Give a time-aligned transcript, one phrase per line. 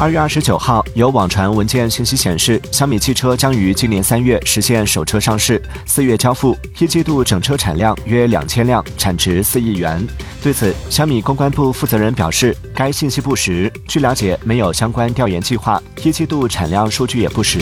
[0.00, 10.06] 二月二十九号有网传文件信息显示小米汽车将于今年三月实现首车上市四月交付一季度整车产量约两千辆产值四亿元。
[10.40, 17.58] 对此小米公关部负责人表示该信息不实据了解没有相关调研计划一季度产量数据也不实。